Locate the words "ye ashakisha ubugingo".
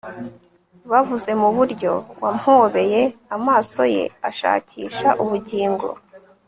3.95-5.87